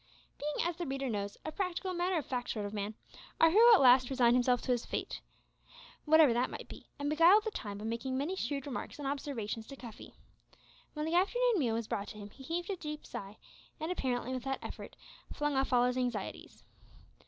Being, 0.39 0.67
as 0.67 0.77
the 0.77 0.87
reader 0.87 1.11
knows, 1.11 1.37
a 1.45 1.51
practical, 1.51 1.93
matter 1.93 2.17
of 2.17 2.25
fact 2.25 2.49
sort 2.49 2.65
of 2.65 2.73
man, 2.73 2.95
our 3.39 3.51
hero 3.51 3.71
at 3.75 3.79
last 3.81 4.09
resigned 4.09 4.35
himself 4.35 4.59
to 4.63 4.71
his 4.71 4.83
fate, 4.83 5.21
whatever 6.05 6.33
that 6.33 6.49
might 6.49 6.67
be, 6.67 6.87
and 6.97 7.07
beguiled 7.07 7.43
the 7.43 7.51
time 7.51 7.77
by 7.77 7.83
making 7.83 8.17
many 8.17 8.35
shrewd 8.35 8.65
remarks 8.65 8.97
and 8.97 9.07
observations 9.07 9.67
to 9.67 9.75
Cuffy. 9.75 10.15
When 10.95 11.05
the 11.05 11.13
afternoon 11.13 11.59
meal 11.59 11.75
was 11.75 11.87
brought 11.87 12.07
to 12.07 12.17
him, 12.17 12.31
he 12.31 12.41
heaved 12.43 12.71
a 12.71 12.77
deep 12.77 13.05
sigh, 13.05 13.37
and 13.79 13.91
apparently, 13.91 14.33
with 14.33 14.43
that 14.45 14.57
effort 14.63 14.95
flung 15.31 15.55
off 15.55 15.71
all 15.71 15.85
his 15.85 15.97
anxieties. 15.97 16.63